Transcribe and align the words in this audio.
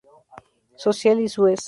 Social 0.77 1.19
issues. 1.19 1.59